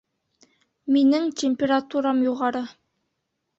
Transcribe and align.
Минең 0.95 1.27
температурам 1.43 2.25
юғары 2.31 2.65